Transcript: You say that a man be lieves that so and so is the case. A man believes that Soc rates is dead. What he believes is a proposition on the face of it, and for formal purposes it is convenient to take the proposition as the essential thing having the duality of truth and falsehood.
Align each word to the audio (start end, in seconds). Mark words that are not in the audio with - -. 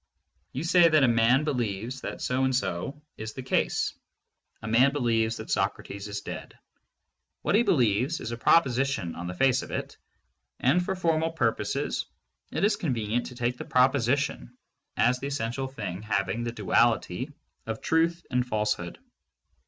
You 0.51 0.63
say 0.63 0.89
that 0.89 1.03
a 1.03 1.07
man 1.07 1.43
be 1.43 1.51
lieves 1.53 2.01
that 2.01 2.21
so 2.21 2.43
and 2.43 2.55
so 2.55 2.99
is 3.17 3.33
the 3.33 3.43
case. 3.43 3.93
A 4.63 4.67
man 4.67 4.91
believes 4.91 5.37
that 5.37 5.51
Soc 5.51 5.77
rates 5.77 6.07
is 6.07 6.21
dead. 6.21 6.57
What 7.43 7.53
he 7.53 7.61
believes 7.61 8.19
is 8.19 8.31
a 8.31 8.35
proposition 8.35 9.13
on 9.13 9.27
the 9.27 9.35
face 9.35 9.61
of 9.61 9.69
it, 9.69 9.97
and 10.59 10.83
for 10.83 10.95
formal 10.95 11.29
purposes 11.33 12.07
it 12.49 12.63
is 12.63 12.77
convenient 12.77 13.27
to 13.27 13.35
take 13.35 13.59
the 13.59 13.63
proposition 13.63 14.57
as 14.97 15.19
the 15.19 15.27
essential 15.27 15.67
thing 15.67 16.01
having 16.01 16.43
the 16.43 16.51
duality 16.51 17.31
of 17.67 17.79
truth 17.79 18.25
and 18.31 18.43
falsehood. 18.47 18.97